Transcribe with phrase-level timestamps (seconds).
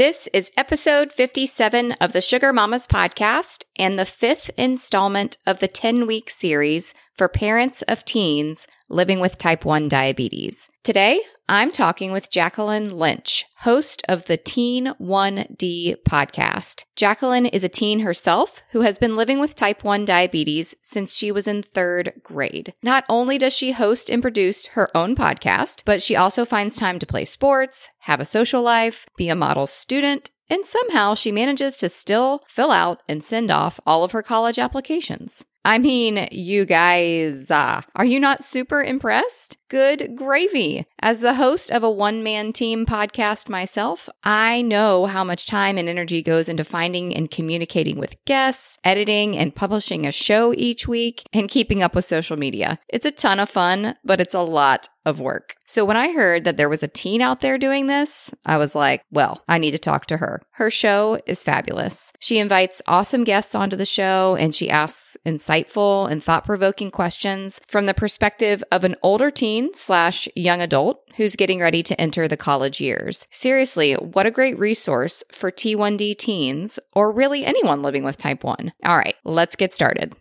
[0.00, 5.68] This is episode 57 of the Sugar Mamas podcast and the fifth installment of the
[5.68, 10.70] 10 week series for parents of teens living with type 1 diabetes.
[10.82, 16.84] Today, I'm talking with Jacqueline Lynch, host of the Teen 1D podcast.
[16.96, 21.30] Jacqueline is a teen herself who has been living with type 1 diabetes since she
[21.30, 22.72] was in third grade.
[22.82, 26.98] Not only does she host and produce her own podcast, but she also finds time
[27.00, 31.76] to play sports, have a social life, be a model student, and somehow she manages
[31.76, 35.44] to still fill out and send off all of her college applications.
[35.64, 39.58] I mean, you guys, uh, are you not super impressed?
[39.70, 40.84] Good gravy.
[41.00, 45.78] As the host of a one man team podcast myself, I know how much time
[45.78, 50.88] and energy goes into finding and communicating with guests, editing and publishing a show each
[50.88, 52.80] week, and keeping up with social media.
[52.88, 55.54] It's a ton of fun, but it's a lot of work.
[55.66, 58.74] So when I heard that there was a teen out there doing this, I was
[58.74, 60.42] like, well, I need to talk to her.
[60.52, 62.12] Her show is fabulous.
[62.18, 67.60] She invites awesome guests onto the show and she asks insightful and thought provoking questions
[67.66, 72.26] from the perspective of an older teen slash young adult who's getting ready to enter
[72.26, 73.26] the college years.
[73.30, 78.72] Seriously, what a great resource for T1D teens or really anyone living with type 1.
[78.84, 80.14] All right, let's get started.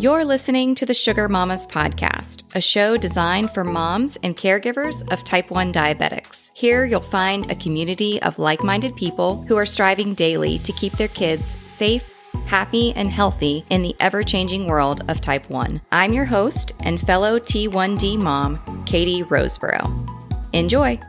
[0.00, 5.22] You're listening to the Sugar Mamas podcast, a show designed for moms and caregivers of
[5.24, 6.50] type 1 diabetics.
[6.54, 10.94] Here you'll find a community of like minded people who are striving daily to keep
[10.94, 12.09] their kids safe,
[12.46, 15.80] happy, and healthy in the ever changing world of type 1.
[15.92, 20.08] I'm your host and fellow T1D mom, Katie Roseborough.
[20.52, 21.00] Enjoy!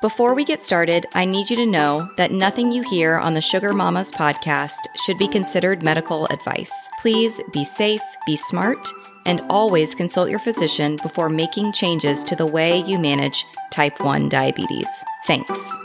[0.00, 3.42] Before we get started, I need you to know that nothing you hear on the
[3.42, 6.72] Sugar Mamas podcast should be considered medical advice.
[7.02, 8.88] Please be safe, be smart,
[9.26, 14.30] and always consult your physician before making changes to the way you manage type 1
[14.30, 14.88] diabetes.
[15.26, 15.76] Thanks.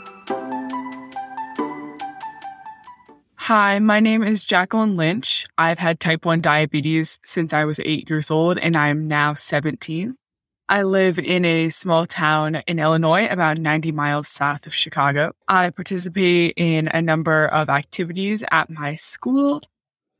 [3.46, 5.46] Hi, my name is Jacqueline Lynch.
[5.56, 9.34] I've had type 1 diabetes since I was eight years old, and I am now
[9.34, 10.16] 17.
[10.68, 15.30] I live in a small town in Illinois, about 90 miles south of Chicago.
[15.46, 19.60] I participate in a number of activities at my school,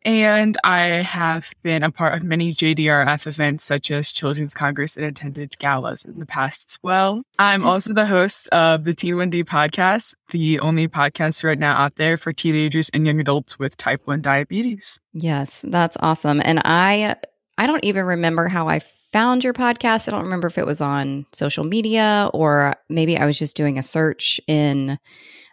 [0.07, 5.05] and I have been a part of many JDRF events such as Children's Congress and
[5.05, 7.25] attended galas in the past as well.
[7.41, 7.69] I'm mm-hmm.
[7.69, 12.17] also the host of the Teen 1D podcast, the only podcast right now out there
[12.17, 15.01] for teenagers and young adults with type 1 diabetes.
[15.13, 16.41] Yes, that's awesome.
[16.45, 17.17] And I
[17.59, 18.79] I don't even remember how I
[19.13, 20.07] found your podcast.
[20.07, 23.77] I don't remember if it was on social media or maybe I was just doing
[23.77, 25.01] a search in,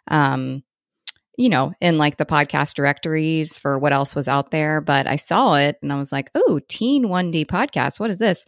[0.09, 0.63] um,
[1.37, 4.81] you know, in like the podcast directories for what else was out there.
[4.81, 7.99] But I saw it and I was like, oh, Teen 1D podcast.
[7.99, 8.45] What is this?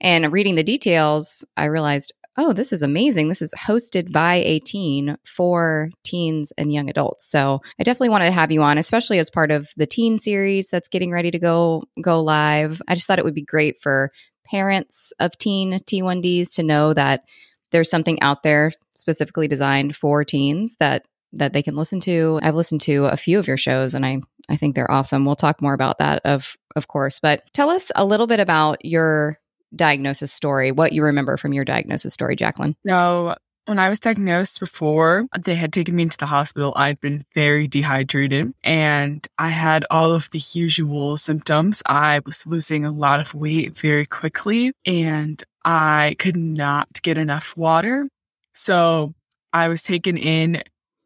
[0.00, 3.28] And reading the details, I realized, oh, this is amazing.
[3.28, 7.30] This is hosted by a teen for teens and young adults.
[7.30, 10.68] So I definitely wanted to have you on, especially as part of the teen series
[10.68, 12.82] that's getting ready to go go live.
[12.88, 14.10] I just thought it would be great for
[14.44, 17.24] parents of teen T1Ds to know that
[17.70, 21.04] there's something out there specifically designed for teens that
[21.38, 22.38] that they can listen to.
[22.42, 25.24] I've listened to a few of your shows and I I think they're awesome.
[25.24, 28.84] We'll talk more about that of of course, but tell us a little bit about
[28.84, 29.38] your
[29.74, 32.76] diagnosis story, what you remember from your diagnosis story, Jacqueline.
[32.84, 33.34] No,
[33.66, 37.66] when I was diagnosed before they had taken me into the hospital, I'd been very
[37.66, 41.82] dehydrated and I had all of the usual symptoms.
[41.86, 47.56] I was losing a lot of weight very quickly and I could not get enough
[47.56, 48.08] water.
[48.52, 49.14] So
[49.52, 50.62] I was taken in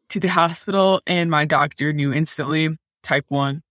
[0.09, 3.61] to the hospital and my doctor knew instantly type 1.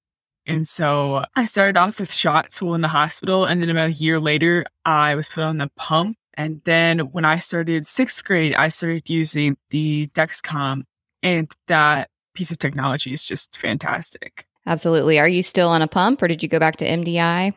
[0.47, 3.45] And so I started off with shots while in the hospital.
[3.45, 7.25] And then about a year later, I was put on the pump and then when
[7.25, 10.85] I started sixth grade, I started using the Dexcom,
[11.21, 14.47] and that piece of technology is just fantastic.
[14.65, 15.19] Absolutely.
[15.19, 17.55] Are you still on a pump or did you go back to MDI?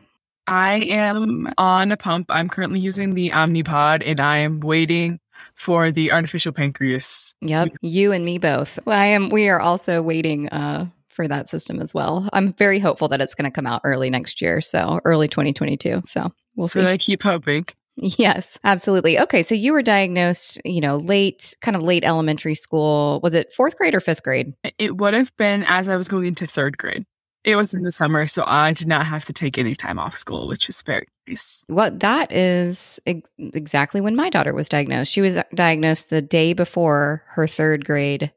[0.48, 2.26] I am on a pump.
[2.28, 5.20] I'm currently using the Omnipod and I am waiting
[5.54, 7.34] for the artificial pancreas.
[7.40, 7.68] Yep.
[7.80, 8.78] You and me both.
[8.84, 12.28] Well, I am we are also waiting uh for that system as well.
[12.32, 16.02] I'm very hopeful that it's going to come out early next year, so early 2022.
[16.06, 16.86] So we'll so see.
[16.86, 17.66] I keep hoping.
[17.96, 19.20] Yes, absolutely.
[19.20, 23.20] Okay, so you were diagnosed, you know, late, kind of late elementary school.
[23.22, 24.54] Was it fourth grade or fifth grade?
[24.78, 27.04] It would have been as I was going into third grade.
[27.44, 30.16] It was in the summer, so I did not have to take any time off
[30.16, 31.64] school, which was very nice.
[31.68, 35.10] Well, that is ex- exactly when my daughter was diagnosed.
[35.10, 38.32] She was diagnosed the day before her third grade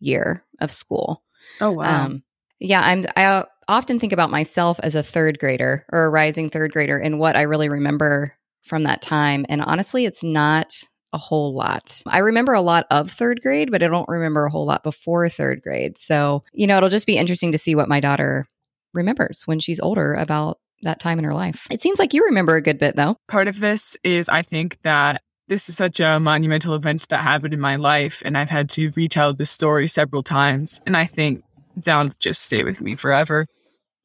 [0.00, 1.22] year of school.
[1.60, 2.06] Oh wow!
[2.06, 2.24] Um,
[2.58, 3.04] yeah, I'm.
[3.16, 7.20] I often think about myself as a third grader or a rising third grader, and
[7.20, 9.46] what I really remember from that time.
[9.48, 10.74] And honestly, it's not
[11.12, 12.02] a whole lot.
[12.06, 15.28] I remember a lot of third grade, but I don't remember a whole lot before
[15.28, 15.98] third grade.
[15.98, 18.46] So, you know, it'll just be interesting to see what my daughter
[18.92, 21.66] remembers when she's older about that time in her life.
[21.70, 23.16] It seems like you remember a good bit, though.
[23.26, 27.54] Part of this is I think that this is such a monumental event that happened
[27.54, 30.80] in my life, and I've had to retell this story several times.
[30.86, 31.42] And I think
[31.76, 33.46] that'll just stay with me forever.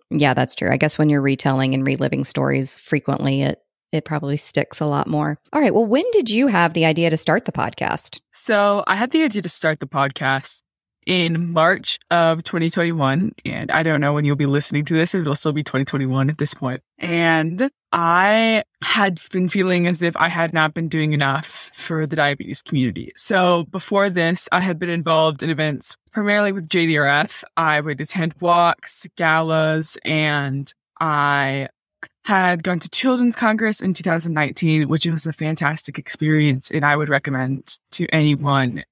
[0.09, 0.71] Yeah, that's true.
[0.71, 3.59] I guess when you're retelling and reliving stories frequently, it
[3.93, 5.37] it probably sticks a lot more.
[5.53, 5.73] All right.
[5.73, 8.19] Well, when did you have the idea to start the podcast?
[8.31, 10.63] So I had the idea to start the podcast
[11.05, 13.33] in March of 2021.
[13.45, 16.37] And I don't know when you'll be listening to this, it'll still be 2021 at
[16.37, 16.81] this point.
[16.97, 22.15] And I had been feeling as if I had not been doing enough for the
[22.15, 23.11] diabetes community.
[23.15, 27.43] So before this, I had been involved in events primarily with JDRF.
[27.57, 31.67] I would attend walks, galas, and I
[32.25, 36.71] had gone to Children's Congress in 2019, which was a fantastic experience.
[36.71, 38.83] And I would recommend to anyone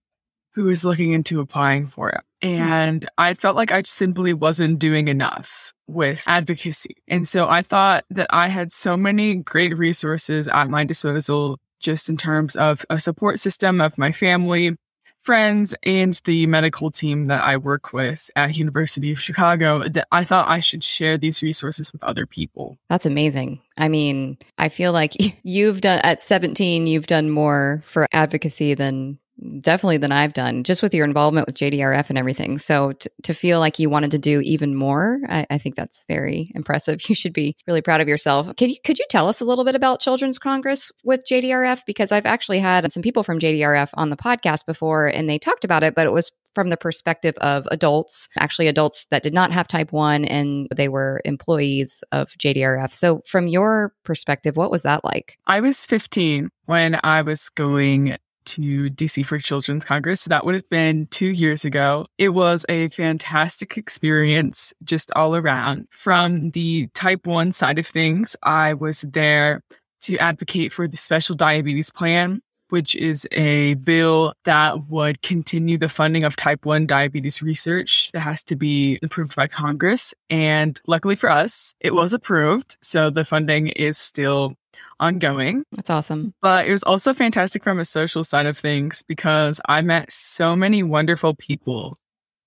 [0.54, 2.22] who is looking into applying for it.
[2.42, 6.98] And I felt like I simply wasn't doing enough with advocacy.
[7.08, 12.10] And so I thought that I had so many great resources at my disposal, just
[12.10, 14.76] in terms of a support system of my family,
[15.22, 20.24] friends, and the medical team that I work with at University of Chicago, that I
[20.24, 22.78] thought I should share these resources with other people.
[22.90, 23.62] That's amazing.
[23.78, 25.14] I mean, I feel like
[25.44, 29.20] you've done at 17, you've done more for advocacy than
[29.60, 32.58] definitely than I've done, just with your involvement with JDRF and everything.
[32.58, 36.06] So t- to feel like you wanted to do even more, I-, I, think that's
[36.08, 37.02] very impressive.
[37.12, 38.56] You should be really proud of yourself.
[38.56, 41.82] Could you could you tell us a little bit about Children's Congress with JDRF?
[41.86, 45.66] Because I've actually had some people from JDRF on the podcast before, and they talked
[45.66, 49.52] about it, but it was from the perspective of adults, actually adults that did not
[49.52, 52.94] have type 1 and they were employees of JDRF.
[52.94, 55.38] So, from your perspective, what was that like?
[55.48, 60.22] I was 15 when I was going to DC for Children's Congress.
[60.22, 62.06] So that would have been two years ago.
[62.18, 65.88] It was a fantastic experience just all around.
[65.92, 69.64] From the type 1 side of things, I was there
[70.02, 72.42] to advocate for the special diabetes plan.
[72.72, 78.22] Which is a bill that would continue the funding of type 1 diabetes research that
[78.22, 80.14] has to be approved by Congress.
[80.30, 82.78] And luckily for us, it was approved.
[82.82, 84.56] So the funding is still
[85.02, 85.66] ongoing.
[85.74, 86.34] That's awesome.
[86.42, 90.56] But it was also fantastic from a social side of things because I met so
[90.56, 91.98] many wonderful people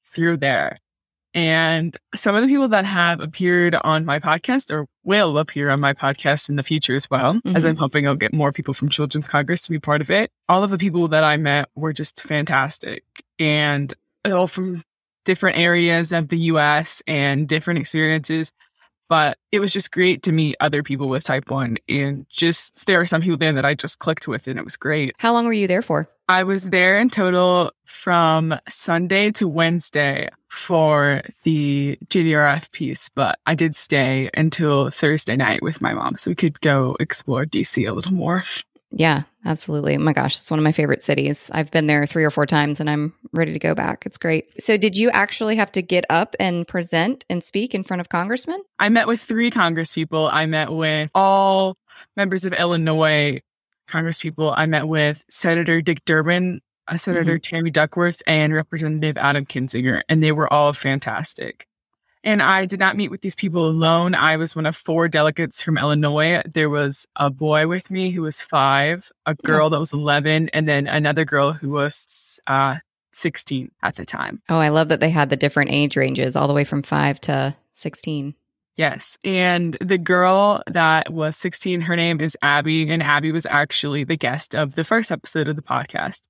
[0.06, 0.78] through there.
[1.34, 5.80] And some of the people that have appeared on my podcast or will appear on
[5.80, 7.56] my podcast in the future as well, mm-hmm.
[7.56, 10.30] as I'm hoping I'll get more people from Children's Congress to be part of it.
[10.48, 13.04] All of the people that I met were just fantastic
[13.38, 13.92] and
[14.24, 14.82] all from
[15.24, 18.52] different areas of the US and different experiences.
[19.14, 23.00] But it was just great to meet other people with type 1 and just there
[23.00, 25.14] are some people there that I just clicked with and it was great.
[25.18, 26.08] How long were you there for?
[26.28, 33.54] I was there in total from Sunday to Wednesday for the JDRF piece, but I
[33.54, 37.92] did stay until Thursday night with my mom so we could go explore DC a
[37.92, 38.42] little more.
[38.96, 39.98] Yeah, absolutely.
[39.98, 41.50] My gosh, it's one of my favorite cities.
[41.52, 44.06] I've been there three or four times and I'm ready to go back.
[44.06, 44.48] It's great.
[44.60, 48.08] So, did you actually have to get up and present and speak in front of
[48.08, 48.62] congressmen?
[48.78, 50.30] I met with three congresspeople.
[50.32, 51.76] I met with all
[52.16, 53.40] members of Illinois
[53.88, 54.54] congresspeople.
[54.56, 57.56] I met with Senator Dick Durbin, uh, Senator mm-hmm.
[57.56, 61.66] Tammy Duckworth, and Representative Adam Kinzinger, and they were all fantastic.
[62.24, 64.14] And I did not meet with these people alone.
[64.14, 66.40] I was one of four delegates from Illinois.
[66.46, 70.66] There was a boy with me who was five, a girl that was 11, and
[70.66, 72.76] then another girl who was uh,
[73.12, 74.40] 16 at the time.
[74.48, 77.20] Oh, I love that they had the different age ranges, all the way from five
[77.22, 78.34] to 16.
[78.76, 79.18] Yes.
[79.22, 84.16] And the girl that was 16, her name is Abby, and Abby was actually the
[84.16, 86.22] guest of the first episode of the podcast.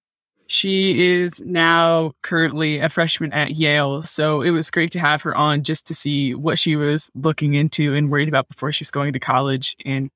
[0.47, 4.03] She is now currently a freshman at Yale.
[4.03, 7.55] So it was great to have her on just to see what she was looking
[7.55, 10.11] into and worried about before she was going to college and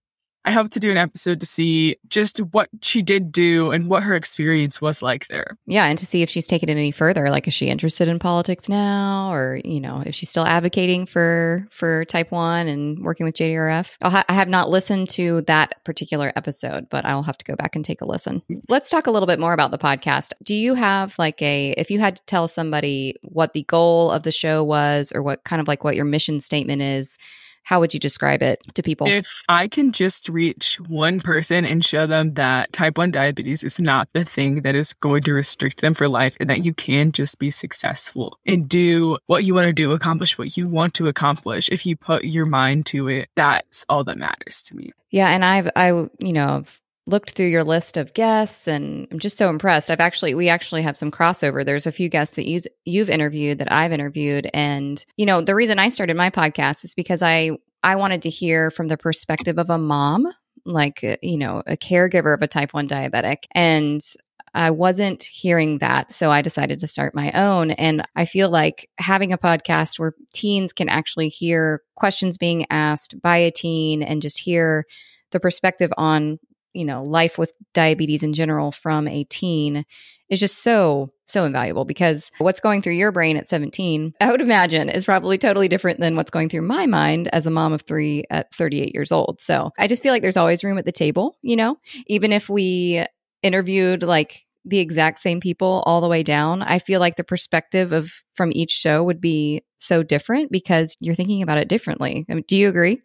[0.45, 4.03] I hope to do an episode to see just what she did do and what
[4.03, 5.59] her experience was like there.
[5.67, 7.29] Yeah, and to see if she's taken it any further.
[7.29, 11.67] Like, is she interested in politics now, or you know, if she's still advocating for
[11.71, 13.97] for Type One and working with JDRF?
[14.03, 17.77] Ha- I have not listened to that particular episode, but I'll have to go back
[17.77, 18.43] and take a listen.
[18.69, 20.33] Let's talk a little bit more about the podcast.
[20.43, 24.23] Do you have like a if you had to tell somebody what the goal of
[24.23, 27.19] the show was, or what kind of like what your mission statement is?
[27.65, 29.07] How would you describe it to people?
[29.07, 33.79] If I can just reach one person and show them that type 1 diabetes is
[33.79, 37.13] not the thing that is going to restrict them for life and that you can
[37.13, 41.09] just be successful and do what you want to do, accomplish what you want to
[41.09, 41.69] accomplish.
[41.69, 44.93] If you put your mind to it, that's all that matters to me.
[45.11, 45.29] Yeah.
[45.29, 45.89] And I've, I,
[46.19, 49.91] you know, I've looked through your list of guests and I'm just so impressed.
[49.91, 51.65] I've actually we actually have some crossover.
[51.65, 55.55] There's a few guests that you you've interviewed that I've interviewed and you know, the
[55.55, 59.59] reason I started my podcast is because I I wanted to hear from the perspective
[59.59, 60.29] of a mom,
[60.65, 63.45] like, uh, you know, a caregiver of a type 1 diabetic.
[63.53, 64.01] And
[64.55, 66.11] I wasn't hearing that.
[66.11, 67.71] So I decided to start my own.
[67.73, 73.21] And I feel like having a podcast where teens can actually hear questions being asked
[73.23, 74.85] by a teen and just hear
[75.31, 76.39] the perspective on,
[76.73, 79.85] you know, life with diabetes in general from a teen
[80.29, 84.41] is just so so invaluable because what's going through your brain at 17 i would
[84.41, 87.83] imagine is probably totally different than what's going through my mind as a mom of
[87.83, 89.39] 3 at 38 years old.
[89.41, 91.79] So i just feel like there's always room at the table you know?
[92.07, 93.05] Even if we
[93.43, 97.93] interviewed like the exact same people all the way down i feel like the perspective
[97.93, 102.27] of from each show would be so different because you're thinking about it differently.
[102.29, 103.01] I mean, do you agree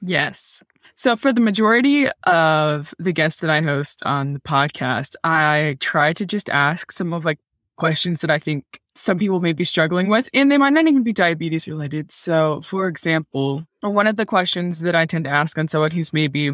[0.00, 0.62] Yes.
[0.94, 6.12] So, for the majority of the guests that I host on the podcast, I try
[6.14, 7.38] to just ask some of like
[7.76, 11.02] questions that I think some people may be struggling with, and they might not even
[11.02, 12.10] be diabetes related.
[12.10, 16.12] So, for example, one of the questions that I tend to ask on someone who's
[16.12, 16.52] maybe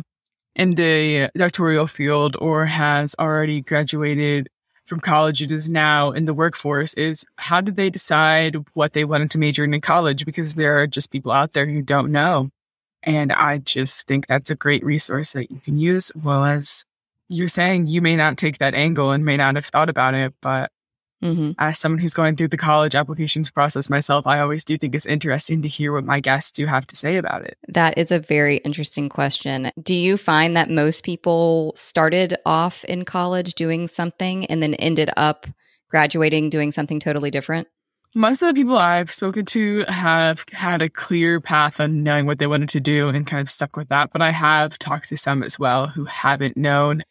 [0.54, 4.48] in the doctoral field or has already graduated
[4.86, 9.04] from college and is now in the workforce is how did they decide what they
[9.04, 10.26] wanted to major in in college?
[10.26, 12.50] Because there are just people out there who don't know.
[13.02, 16.12] And I just think that's a great resource that you can use.
[16.14, 16.84] Well, as
[17.28, 20.34] you're saying, you may not take that angle and may not have thought about it,
[20.40, 20.70] but
[21.22, 21.52] mm-hmm.
[21.58, 25.06] as someone who's going through the college applications process myself, I always do think it's
[25.06, 27.56] interesting to hear what my guests do have to say about it.
[27.68, 29.70] That is a very interesting question.
[29.82, 35.10] Do you find that most people started off in college doing something and then ended
[35.16, 35.46] up
[35.88, 37.68] graduating doing something totally different?
[38.14, 42.38] Most of the people I've spoken to have had a clear path on knowing what
[42.38, 44.12] they wanted to do and kind of stuck with that.
[44.12, 47.02] But I have talked to some as well who haven't known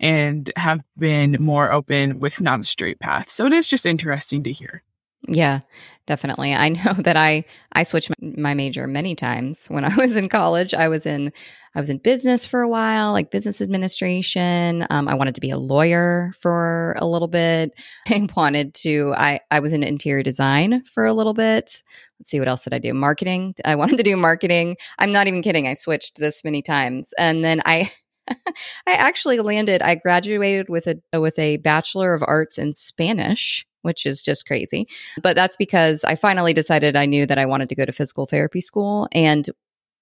[0.00, 3.30] and have been more open with not a straight path.
[3.30, 4.82] So it is just interesting to hear.
[5.28, 5.60] Yeah,
[6.06, 6.54] definitely.
[6.54, 10.74] I know that I I switched my major many times when I was in college.
[10.74, 11.32] I was in
[11.74, 14.86] I was in business for a while, like business administration.
[14.90, 17.72] Um, I wanted to be a lawyer for a little bit.
[18.08, 19.12] I wanted to.
[19.16, 21.82] I I was in interior design for a little bit.
[22.20, 22.94] Let's see what else did I do?
[22.94, 23.54] Marketing.
[23.64, 24.76] I wanted to do marketing.
[24.98, 25.66] I'm not even kidding.
[25.66, 27.90] I switched this many times, and then I.
[28.26, 29.82] I actually landed.
[29.82, 34.88] I graduated with a with a bachelor of arts in Spanish which is just crazy.
[35.22, 38.26] But that's because I finally decided I knew that I wanted to go to physical
[38.26, 39.08] therapy school.
[39.12, 39.48] And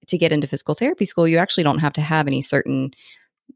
[0.09, 2.93] to get into physical therapy school, you actually don't have to have any certain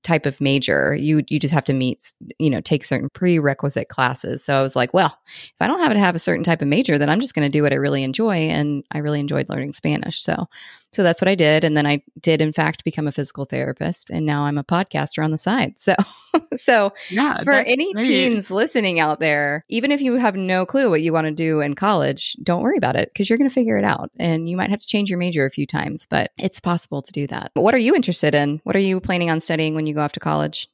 [0.02, 0.94] type of major.
[0.94, 4.44] You you just have to meet, you know, take certain prerequisite classes.
[4.44, 6.68] So I was like, well, if I don't have to have a certain type of
[6.68, 9.48] major, then I'm just going to do what I really enjoy, and I really enjoyed
[9.48, 10.22] learning Spanish.
[10.22, 10.46] So,
[10.92, 14.10] so that's what I did, and then I did in fact become a physical therapist,
[14.10, 15.78] and now I'm a podcaster on the side.
[15.78, 15.94] So,
[16.54, 18.04] so yeah, for any great.
[18.04, 21.60] teens listening out there, even if you have no clue what you want to do
[21.60, 24.56] in college, don't worry about it because you're going to figure it out, and you
[24.56, 27.52] might have to change your major a few times, but it's possible to do that.
[27.54, 28.60] But what are you interested in?
[28.64, 30.68] What are you planning on studying when you go off to college?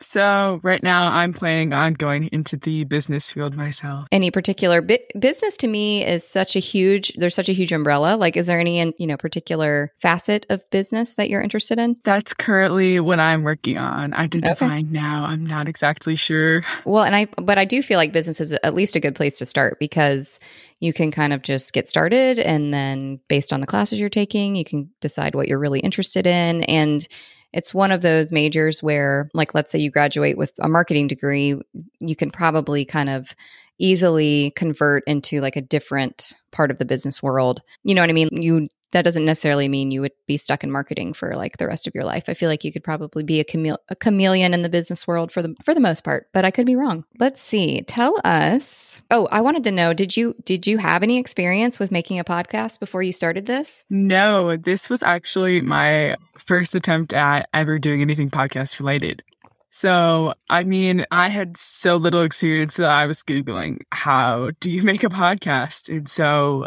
[0.00, 4.06] So right now I'm planning on going into the business field myself.
[4.12, 8.16] Any particular bi- business to me is such a huge there's such a huge umbrella.
[8.16, 11.96] Like is there any you know particular facet of business that you're interested in?
[12.04, 14.92] That's currently what I'm working on identifying okay.
[14.92, 15.24] now.
[15.26, 16.62] I'm not exactly sure.
[16.84, 19.38] Well, and I but I do feel like business is at least a good place
[19.38, 20.38] to start because
[20.80, 24.56] you can kind of just get started and then based on the classes you're taking,
[24.56, 27.08] you can decide what you're really interested in and
[27.52, 31.60] it's one of those majors where, like, let's say you graduate with a marketing degree,
[32.00, 33.34] you can probably kind of
[33.78, 37.60] easily convert into like a different part of the business world.
[37.84, 38.28] You know what I mean?
[38.32, 41.86] You that doesn't necessarily mean you would be stuck in marketing for like the rest
[41.86, 42.24] of your life.
[42.28, 45.32] I feel like you could probably be a, chame- a chameleon in the business world
[45.32, 47.04] for the for the most part, but I could be wrong.
[47.18, 47.82] Let's see.
[47.82, 49.02] Tell us.
[49.10, 52.24] Oh, I wanted to know did you did you have any experience with making a
[52.24, 53.84] podcast before you started this?
[53.90, 59.22] No, this was actually my first attempt at ever doing anything podcast related.
[59.70, 64.82] So, I mean, I had so little experience that I was Googling, how do you
[64.82, 65.94] make a podcast?
[65.94, 66.66] And so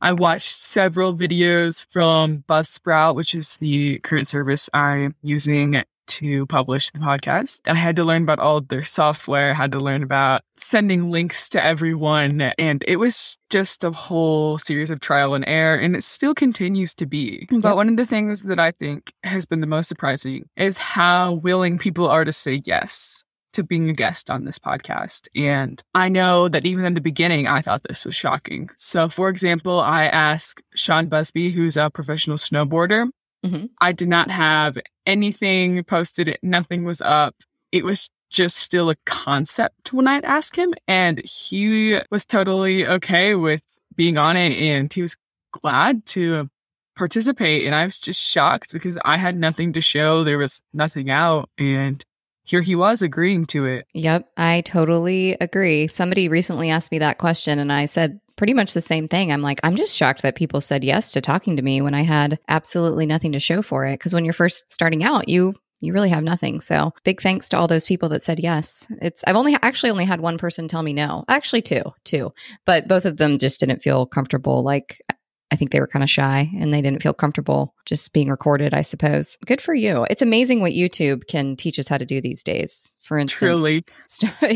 [0.00, 5.82] I watched several videos from Buzzsprout, which is the current service I'm using.
[6.06, 7.60] to publish the podcast.
[7.66, 11.10] I had to learn about all of their software, I had to learn about sending
[11.10, 12.42] links to everyone.
[12.58, 16.94] And it was just a whole series of trial and error, and it still continues
[16.96, 17.48] to be.
[17.50, 17.62] Yep.
[17.62, 21.32] But one of the things that I think has been the most surprising is how
[21.32, 23.23] willing people are to say yes
[23.54, 25.28] to being a guest on this podcast.
[25.34, 28.70] And I know that even in the beginning, I thought this was shocking.
[28.76, 33.08] So, for example, I asked Sean Busby, who's a professional snowboarder.
[33.44, 33.66] Mm-hmm.
[33.80, 37.34] I did not have anything posted, nothing was up.
[37.72, 40.74] It was just still a concept when I'd ask him.
[40.88, 44.52] And he was totally okay with being on it.
[44.54, 45.16] And he was
[45.52, 46.48] glad to
[46.96, 47.66] participate.
[47.66, 50.24] And I was just shocked because I had nothing to show.
[50.24, 51.50] There was nothing out.
[51.58, 52.04] And
[52.44, 53.86] here he was agreeing to it.
[53.94, 55.88] Yep, I totally agree.
[55.88, 59.32] Somebody recently asked me that question, and I said pretty much the same thing.
[59.32, 62.02] I'm like, I'm just shocked that people said yes to talking to me when I
[62.02, 63.98] had absolutely nothing to show for it.
[63.98, 66.60] Because when you're first starting out, you you really have nothing.
[66.60, 68.86] So big thanks to all those people that said yes.
[69.02, 71.24] It's I've only actually only had one person tell me no.
[71.28, 72.32] Actually two, two.
[72.64, 75.02] But both of them just didn't feel comfortable like
[75.50, 78.74] I think they were kind of shy and they didn't feel comfortable just being recorded,
[78.74, 79.36] I suppose.
[79.46, 80.06] Good for you.
[80.10, 82.96] It's amazing what YouTube can teach us how to do these days.
[83.02, 83.84] For instance, truly,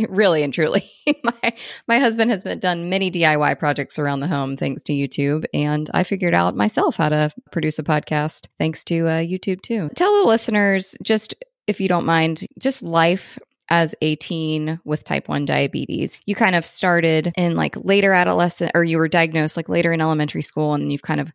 [0.09, 0.91] really and truly,
[1.23, 1.55] my
[1.87, 5.89] my husband has been, done many DIY projects around the home thanks to YouTube, and
[5.95, 9.91] I figured out myself how to produce a podcast thanks to uh, YouTube too.
[9.95, 11.35] Tell the listeners just
[11.69, 13.39] if you don't mind, just life
[13.71, 16.19] as a teen with type 1 diabetes.
[16.27, 20.01] You kind of started in like later adolescent or you were diagnosed like later in
[20.01, 21.33] elementary school and you've kind of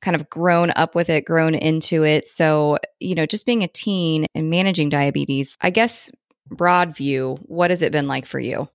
[0.00, 2.26] kind of grown up with it, grown into it.
[2.26, 6.10] So, you know, just being a teen and managing diabetes, I guess
[6.50, 8.68] broad view, what has it been like for you?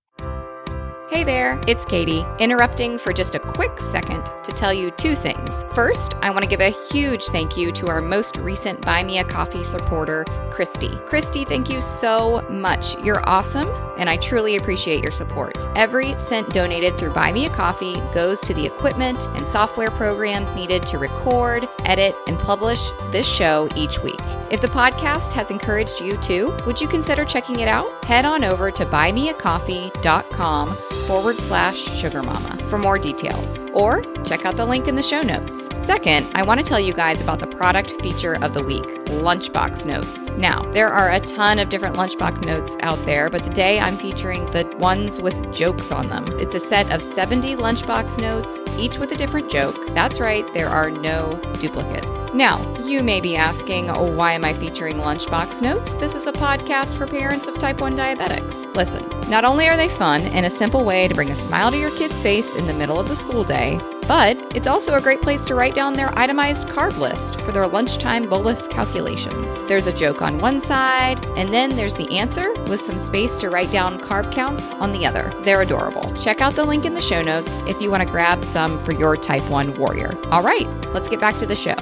[1.10, 5.64] Hey there, it's Katie, interrupting for just a quick second to tell you two things.
[5.72, 9.18] First, I want to give a huge thank you to our most recent Buy Me
[9.18, 10.94] a Coffee supporter, Christy.
[11.06, 12.94] Christy, thank you so much.
[12.98, 15.66] You're awesome, and I truly appreciate your support.
[15.74, 20.54] Every cent donated through Buy Me a Coffee goes to the equipment and software programs
[20.54, 24.20] needed to record, edit, and publish this show each week.
[24.50, 28.04] If the podcast has encouraged you too, would you consider checking it out?
[28.04, 34.56] Head on over to buymeacoffee.com forward slash sugar mama for more details, or check out
[34.56, 35.70] the link in the show notes.
[35.86, 39.86] Second, I want to tell you guys about the product feature of the week lunchbox
[39.86, 40.30] notes.
[40.32, 44.44] Now, there are a ton of different lunchbox notes out there, but today I'm featuring
[44.50, 46.26] the ones with jokes on them.
[46.38, 49.76] It's a set of 70 lunchbox notes, each with a different joke.
[49.94, 52.32] That's right, there are no duplicates.
[52.34, 55.94] Now, you may be asking, oh, why am I featuring lunchbox notes?
[55.94, 58.74] This is a podcast for parents of type 1 diabetics.
[58.76, 61.76] Listen, not only are they fun and a simple way to bring a smile to
[61.76, 65.22] your kid's face in the middle of the school day, but it's also a great
[65.22, 69.62] place to write down their itemized carb list for their lunchtime bolus calculations.
[69.64, 73.50] There's a joke on one side, and then there's the answer with some space to
[73.50, 75.30] write down carb counts on the other.
[75.44, 76.12] They're adorable.
[76.14, 78.92] Check out the link in the show notes if you want to grab some for
[78.92, 80.18] your type 1 warrior.
[80.30, 81.76] All right, let's get back to the show.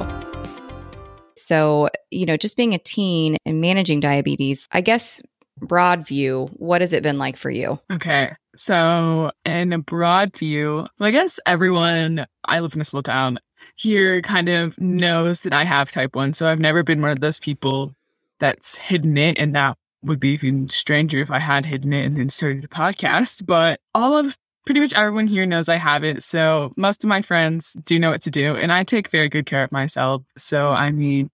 [1.36, 5.22] So, you know, just being a teen and managing diabetes, I guess
[5.58, 7.78] broad view, what has it been like for you?
[7.90, 8.32] Okay.
[8.56, 13.38] So, in a broad view, I guess everyone, I live in a small town
[13.76, 16.34] here, kind of knows that I have type 1.
[16.34, 17.94] So, I've never been one of those people
[18.38, 19.38] that's hidden it.
[19.38, 22.68] And that would be even stranger if I had hidden it and then started a
[22.68, 23.46] podcast.
[23.46, 26.22] But all of pretty much everyone here knows I have it.
[26.22, 28.56] So, most of my friends do know what to do.
[28.56, 30.22] And I take very good care of myself.
[30.36, 31.30] So, I mean,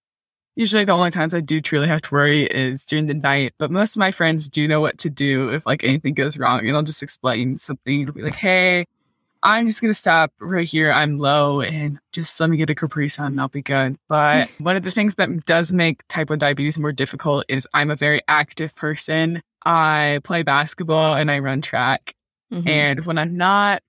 [0.55, 3.53] usually the only times I do truly have to worry is during the night.
[3.57, 6.65] But most of my friends do know what to do if like anything goes wrong.
[6.67, 8.01] And I'll just explain something.
[8.01, 8.85] It'll be like, hey,
[9.41, 10.91] I'm just gonna stop right here.
[10.91, 13.97] I'm low and just let me get a Capri Sun and I'll be good.
[14.07, 17.91] But one of the things that does make type 1 diabetes more difficult is I'm
[17.91, 19.41] a very active person.
[19.65, 22.15] I play basketball and I run track.
[22.53, 22.67] Mm-hmm.
[22.67, 23.81] And when I'm not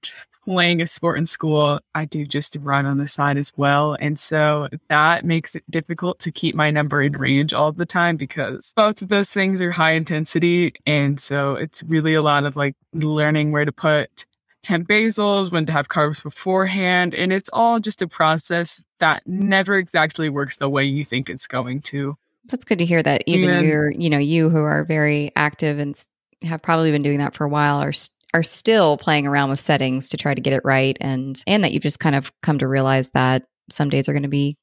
[0.44, 3.96] playing a sport in school, I do just to run on the side as well.
[3.98, 8.16] And so that makes it difficult to keep my number in range all the time
[8.16, 10.74] because both of those things are high intensity.
[10.86, 14.26] And so it's really a lot of like learning where to put
[14.62, 17.14] temp basals, when to have carbs beforehand.
[17.14, 21.46] And it's all just a process that never exactly works the way you think it's
[21.46, 22.16] going to.
[22.46, 25.78] That's good to hear that even and, you're, you know, you who are very active
[25.78, 25.98] and
[26.42, 27.92] have probably been doing that for a while are
[28.34, 31.72] are still playing around with settings to try to get it right and and that
[31.72, 34.58] you've just kind of come to realize that some days are going to be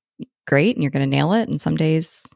[0.45, 2.27] great and you're going to nail it and some days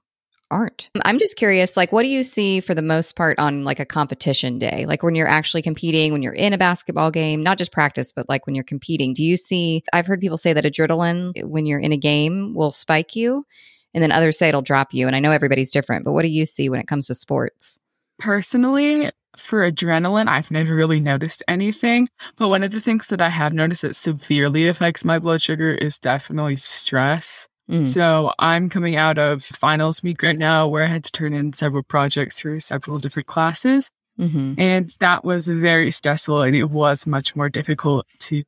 [0.49, 0.89] aren't.
[1.03, 3.85] I'm just curious like what do you see for the most part on like a
[3.85, 4.85] competition day?
[4.87, 8.29] Like when you're actually competing, when you're in a basketball game, not just practice but
[8.29, 9.13] like when you're competing.
[9.13, 12.71] Do you see I've heard people say that adrenaline when you're in a game will
[12.71, 13.45] spike you
[13.93, 15.07] and then others say it'll drop you.
[15.07, 17.79] And I know everybody's different, but what do you see when it comes to sports?
[18.19, 22.09] Personally, for adrenaline, I've never really noticed anything.
[22.37, 25.71] But one of the things that I have noticed that severely affects my blood sugar
[25.71, 27.47] is definitely stress.
[27.69, 27.87] Mm.
[27.87, 31.53] So I'm coming out of finals week right now where I had to turn in
[31.53, 33.89] several projects for several different classes.
[34.19, 34.53] Mm-hmm.
[34.57, 38.43] And that was very stressful and it was much more difficult to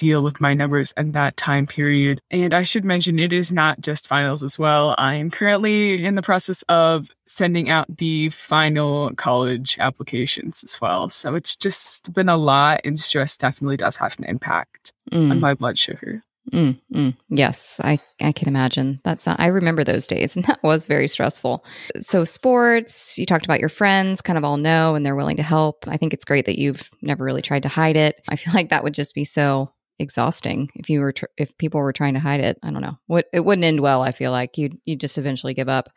[0.00, 2.22] deal with my numbers in that time period.
[2.30, 4.94] And I should mention it is not just finals as well.
[4.96, 11.10] I am currently in the process of sending out the final college applications as well.
[11.10, 15.30] So it's just been a lot and stress definitely does have an impact mm.
[15.30, 16.22] on my blood sugar.
[16.50, 19.00] Mm, mm, yes, I, I can imagine.
[19.04, 21.62] That's not, I remember those days, and that was very stressful.
[22.00, 25.44] So, sports, you talked about your friends, kind of all know, and they're willing to
[25.44, 25.84] help.
[25.86, 28.20] I think it's great that you've never really tried to hide it.
[28.28, 31.80] I feel like that would just be so exhausting if you were tr- if people
[31.80, 32.58] were trying to hide it.
[32.62, 32.98] I don't know.
[33.06, 34.02] What it wouldn't end well.
[34.02, 35.90] I feel like you you just eventually give up.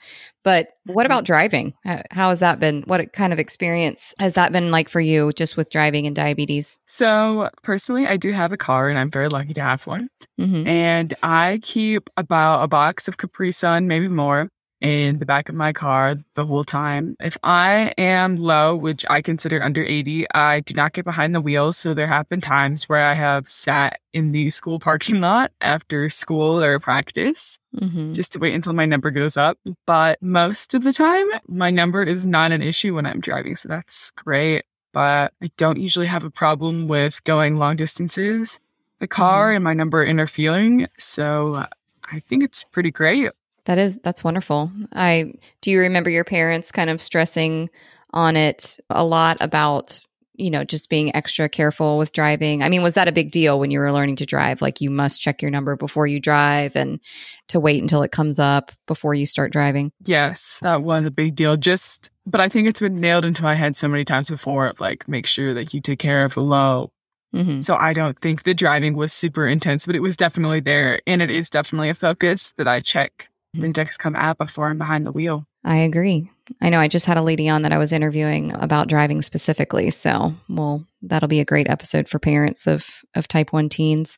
[0.44, 1.74] But what about driving?
[2.12, 2.84] How has that been?
[2.86, 6.78] What kind of experience has that been like for you, just with driving and diabetes?
[6.86, 10.10] So personally, I do have a car, and I'm very lucky to have one.
[10.40, 10.68] Mm-hmm.
[10.68, 14.50] And I keep about a box of Capri Sun, maybe more,
[14.84, 17.16] in the back of my car the whole time.
[17.22, 21.42] If I am low, which I consider under 80, I do not get behind the
[21.42, 21.72] wheel.
[21.72, 26.10] So there have been times where I have sat in the school parking lot after
[26.10, 28.12] school or practice mm-hmm.
[28.12, 29.58] just to wait until my number goes up.
[29.88, 33.56] But most of the time, my number is not an issue when I'm driving.
[33.56, 34.66] So that's great.
[34.92, 38.60] But I don't usually have a problem with going long distances.
[39.00, 39.56] The car mm-hmm.
[39.56, 40.88] and my number interfering.
[40.98, 41.66] So
[42.04, 43.32] I think it's pretty great.
[43.66, 44.72] That is that's wonderful.
[44.94, 47.70] I do you remember your parents kind of stressing
[48.12, 52.62] on it a lot about you know just being extra careful with driving.
[52.62, 54.62] I mean, was that a big deal when you were learning to drive?
[54.62, 57.00] Like you must check your number before you drive and
[57.48, 59.92] to wait until it comes up before you start driving.
[60.04, 61.56] Yes, that was a big deal.
[61.56, 64.80] Just but I think it's been nailed into my head so many times before of
[64.80, 66.92] like make sure that you take care of the low
[67.34, 67.62] Mm-hmm.
[67.62, 71.02] So I don't think the driving was super intense, but it was definitely there.
[71.08, 75.06] And it is definitely a focus that I check the Dexcom app before I'm behind
[75.06, 75.46] the wheel.
[75.64, 76.30] I agree.
[76.62, 79.90] I know I just had a lady on that I was interviewing about driving specifically.
[79.92, 82.86] So, well, that'll be a great episode for parents of
[83.16, 84.18] of type 1 teens.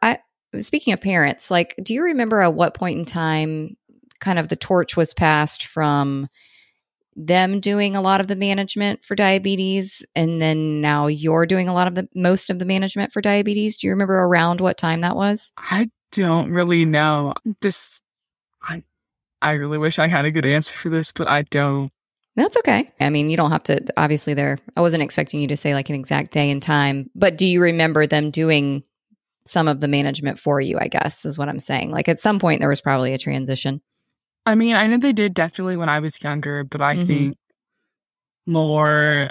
[0.00, 0.18] I
[0.58, 3.76] speaking of parents, like do you remember at what point in time
[4.20, 6.28] kind of the torch was passed from
[7.14, 11.72] them doing a lot of the management for diabetes and then now you're doing a
[11.72, 13.76] lot of the most of the management for diabetes?
[13.76, 15.52] Do you remember around what time that was?
[15.58, 17.34] I don't really know.
[17.60, 18.00] This
[19.42, 21.90] I really wish I had a good answer for this, but I don't.
[22.36, 22.90] That's okay.
[23.00, 25.88] I mean, you don't have to, obviously, there, I wasn't expecting you to say like
[25.88, 28.82] an exact day and time, but do you remember them doing
[29.46, 30.78] some of the management for you?
[30.78, 31.90] I guess is what I'm saying.
[31.90, 33.80] Like at some point, there was probably a transition.
[34.44, 37.06] I mean, I know they did definitely when I was younger, but I mm-hmm.
[37.06, 37.38] think
[38.46, 39.30] more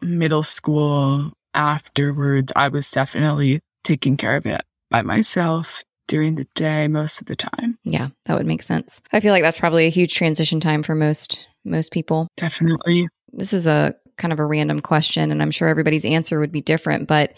[0.00, 6.88] middle school afterwards, I was definitely taking care of it by myself during the day
[6.88, 7.78] most of the time.
[7.84, 9.02] Yeah, that would make sense.
[9.12, 12.28] I feel like that's probably a huge transition time for most most people.
[12.36, 13.08] Definitely.
[13.32, 16.60] This is a kind of a random question and I'm sure everybody's answer would be
[16.60, 17.34] different, but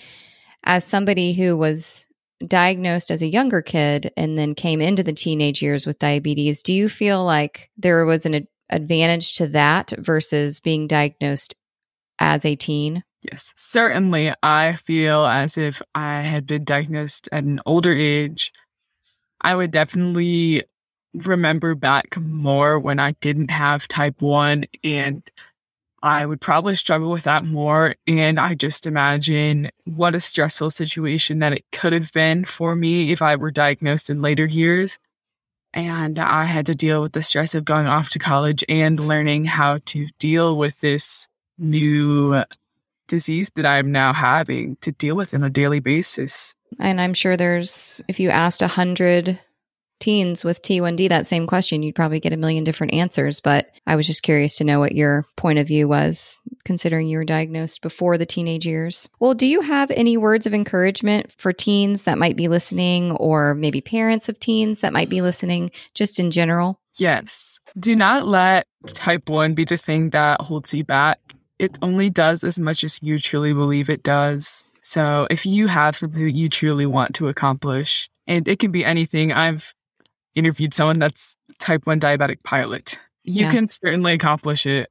[0.64, 2.07] as somebody who was
[2.46, 6.72] diagnosed as a younger kid and then came into the teenage years with diabetes, do
[6.72, 11.54] you feel like there was an ad- advantage to that versus being diagnosed
[12.20, 13.02] as a teen?
[13.22, 14.33] Yes, certainly.
[14.42, 18.52] I feel as if I had been diagnosed at an older age.
[19.40, 20.64] I would definitely
[21.14, 25.28] remember back more when I didn't have type 1 and
[26.00, 27.96] I would probably struggle with that more.
[28.07, 33.11] And I just imagine what a stressful situation that it could have been for me
[33.11, 34.98] if I were diagnosed in later years.
[35.74, 39.46] And I had to deal with the stress of going off to college and learning
[39.46, 41.28] how to deal with this
[41.59, 42.44] new
[43.09, 46.55] disease that I'm now having to deal with on a daily basis.
[46.79, 49.40] And I'm sure there's, if you asked a hundred
[50.01, 53.40] teens with T1D that same question, you'd probably get a million different answers.
[53.40, 57.18] But I was just curious to know what your point of view was, considering you
[57.18, 59.09] were diagnosed before the teenage years.
[59.18, 63.57] Well, do you have any words of encouragement for teens that might be listening, or
[63.57, 66.79] maybe parents of teens that might be listening, just in general?
[66.97, 67.59] Yes.
[67.79, 71.18] Do not let type 1 be the thing that holds you back
[71.59, 74.64] it only does as much as you truly believe it does.
[74.83, 78.85] So if you have something that you truly want to accomplish, and it can be
[78.85, 79.75] anything, I've
[80.35, 82.99] interviewed someone that's type 1 diabetic pilot.
[83.25, 83.53] You yeah.
[83.53, 84.90] can certainly accomplish it.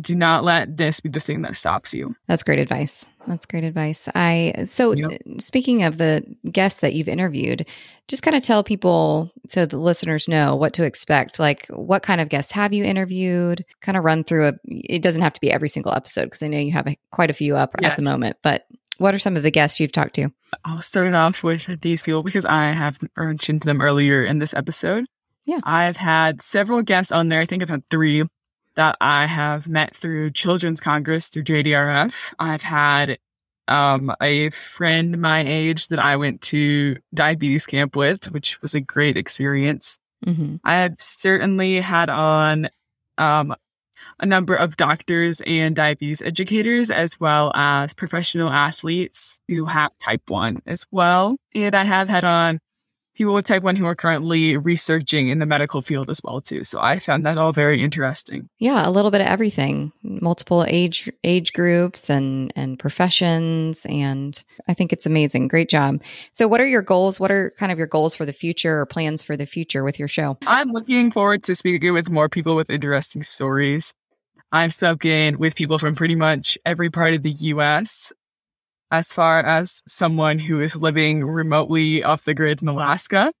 [0.00, 2.14] Do not let this be the thing that stops you.
[2.26, 3.06] That's great advice.
[3.26, 4.08] That's great advice.
[4.14, 5.10] I so Yep.
[5.12, 7.66] Uh, speaking of the guests that you've interviewed,
[8.08, 11.38] just kind of tell people so the listeners know what to expect.
[11.38, 13.64] Like what kind of guests have you interviewed?
[13.80, 16.48] Kind of run through a it doesn't have to be every single episode because I
[16.48, 18.66] know you have a, quite a few up at the moment, but
[18.98, 20.30] what are some of the guests you've talked to?
[20.64, 24.54] I'll start it off with these people because I have mentioned them earlier in this
[24.54, 25.06] episode.
[25.44, 25.60] Yeah.
[25.64, 27.40] I've had several guests on there.
[27.40, 28.24] I think I've had three
[28.76, 32.34] that I have met through Children's Congress through JDRF.
[32.38, 33.18] I've had
[33.68, 38.80] um, a friend my age that I went to diabetes camp with, which was a
[38.80, 39.98] great experience.
[40.26, 40.56] Mm-hmm.
[40.64, 42.68] I have certainly had on
[43.18, 43.54] um,
[44.20, 50.22] a number of doctors and diabetes educators, as well as professional athletes who have type
[50.28, 51.36] 1 as well.
[51.54, 52.60] And I have had on
[53.14, 56.64] people with type 1 who are currently researching in the medical field as well too.
[56.64, 58.48] So I found that all very interesting.
[58.58, 59.92] Yeah, a little bit of everything.
[60.02, 65.48] Multiple age age groups and and professions and I think it's amazing.
[65.48, 66.02] Great job.
[66.32, 67.20] So what are your goals?
[67.20, 69.98] What are kind of your goals for the future or plans for the future with
[69.98, 70.36] your show?
[70.46, 73.94] I'm looking forward to speaking with more people with interesting stories.
[74.52, 78.12] I've spoken with people from pretty much every part of the US.
[78.94, 83.32] As far as someone who is living remotely off the grid in Alaska.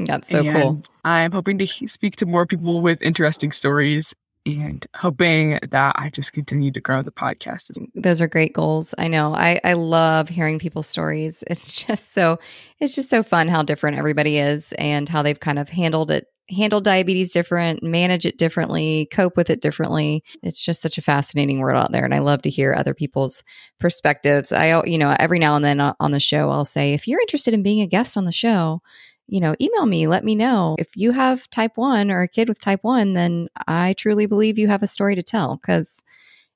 [0.00, 0.82] That's so cool.
[1.04, 4.12] I'm hoping to speak to more people with interesting stories
[4.44, 7.70] and hoping that I just continue to grow the podcast.
[7.70, 8.92] Mm, those are great goals.
[8.98, 9.34] I know.
[9.34, 11.44] I, I love hearing people's stories.
[11.50, 12.40] It's just so
[12.80, 16.26] it's just so fun how different everybody is and how they've kind of handled it
[16.50, 20.24] handle diabetes different, manage it differently, cope with it differently.
[20.42, 23.42] It's just such a fascinating world out there and I love to hear other people's
[23.78, 24.52] perspectives.
[24.52, 27.20] I you know, every now and then uh, on the show I'll say if you're
[27.20, 28.80] interested in being a guest on the show,
[29.26, 30.76] you know, email me, let me know.
[30.78, 34.58] If you have type 1 or a kid with type 1, then I truly believe
[34.58, 36.02] you have a story to tell cuz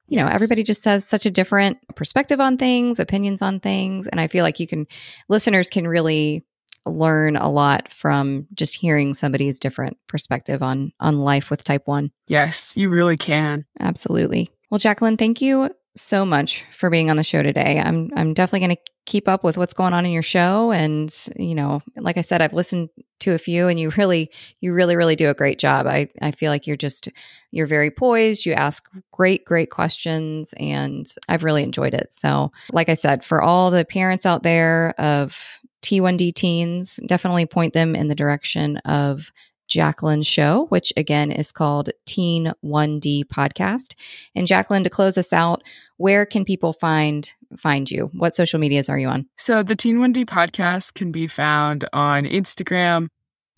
[0.09, 4.21] you know, everybody just has such a different perspective on things, opinions on things, and
[4.21, 4.87] I feel like you can
[5.29, 6.45] listeners can really
[6.87, 12.11] learn a lot from just hearing somebody's different perspective on on life with type 1.
[12.27, 13.65] Yes, you really can.
[13.81, 14.51] Absolutely.
[14.71, 17.81] Well, Jacqueline, thank you so much for being on the show today.
[17.85, 21.13] I'm I'm definitely going to keep up with what's going on in your show and,
[21.37, 22.89] you know, like I said I've listened
[23.21, 25.87] to a few and you really you really really do a great job.
[25.87, 27.09] I I feel like you're just
[27.51, 32.13] you're very poised, you ask great great questions and I've really enjoyed it.
[32.13, 35.37] So, like I said, for all the parents out there of
[35.83, 39.33] T1D teens, definitely point them in the direction of
[39.69, 43.95] Jacqueline's show, which again is called Teen 1D Podcast.
[44.35, 45.63] And Jacqueline, to close us out,
[45.97, 48.11] where can people find find you?
[48.13, 49.27] What social medias are you on?
[49.39, 53.09] So the Teen 1D podcast can be found on Instagram,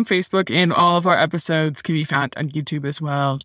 [0.03, 3.41] Facebook, and all of our episodes can be found on YouTube as well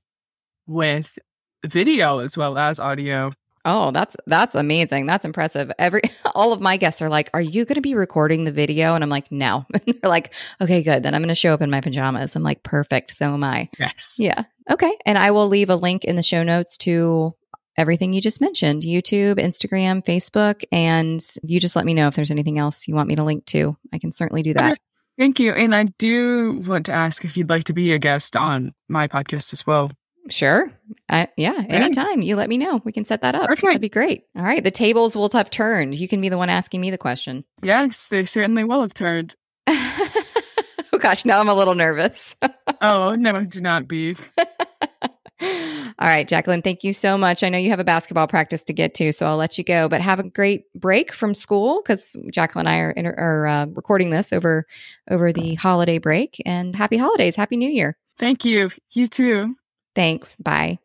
[0.67, 1.17] with
[1.65, 3.31] video as well as audio.
[3.65, 5.05] Oh, that's that's amazing.
[5.05, 5.71] That's impressive.
[5.77, 6.01] Every
[6.35, 9.03] all of my guests are like, "Are you going to be recording the video?" And
[9.03, 11.03] I'm like, "No." And they're like, "Okay, good.
[11.03, 13.11] Then I'm going to show up in my pajamas." I'm like, "Perfect.
[13.11, 14.15] So am I." Yes.
[14.17, 14.43] Yeah.
[14.69, 14.95] Okay.
[15.05, 17.33] And I will leave a link in the show notes to
[17.77, 20.63] everything you just mentioned YouTube, Instagram, Facebook.
[20.71, 23.45] And you just let me know if there's anything else you want me to link
[23.47, 23.77] to.
[23.93, 24.73] I can certainly do that.
[24.73, 24.81] Okay.
[25.17, 25.51] Thank you.
[25.51, 29.07] And I do want to ask if you'd like to be a guest on my
[29.09, 29.91] podcast as well.
[30.29, 30.71] Sure.
[31.09, 31.65] I, yeah.
[31.69, 33.47] Anytime you let me know, we can set that up.
[33.47, 33.65] Perfect.
[33.65, 34.23] That'd be great.
[34.35, 34.63] All right.
[34.63, 35.95] The tables will have turned.
[35.95, 37.43] You can be the one asking me the question.
[37.63, 39.35] Yes, they certainly will have turned.
[39.67, 41.25] oh, gosh.
[41.25, 42.35] Now I'm a little nervous.
[42.81, 44.15] Oh, no, do not be.
[45.41, 47.43] All right, Jacqueline, thank you so much.
[47.43, 49.89] I know you have a basketball practice to get to, so I'll let you go.
[49.89, 53.65] But have a great break from school because Jacqueline and I are, inter- are uh,
[53.67, 54.65] recording this over
[55.09, 56.41] over the holiday break.
[56.45, 57.97] And happy holidays, happy New Year.
[58.17, 58.69] Thank you.
[58.91, 59.55] You too.
[59.99, 60.37] Thanks.
[60.37, 60.79] Bye.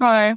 [0.00, 0.34] Bye.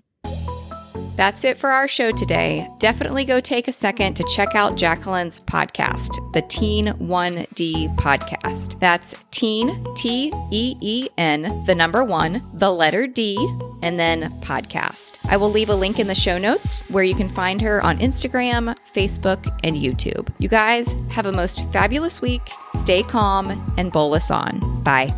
[1.15, 2.69] That's it for our show today.
[2.77, 8.79] Definitely go take a second to check out Jacqueline's podcast, the Teen 1D podcast.
[8.79, 13.38] That's Teen, T E E N, the number one, the letter D,
[13.81, 15.17] and then podcast.
[15.27, 17.97] I will leave a link in the show notes where you can find her on
[17.97, 20.29] Instagram, Facebook, and YouTube.
[20.38, 22.47] You guys have a most fabulous week.
[22.81, 24.84] Stay calm and bolus on.
[24.84, 25.12] Bye.